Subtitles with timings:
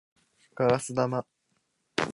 [0.55, 1.23] ガラス玉